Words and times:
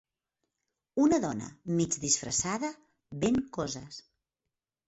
Una 1.03 1.19
dona 1.25 1.49
mig 1.81 1.97
disfressada 2.05 2.73
ven 3.25 3.41
coses. 3.59 4.01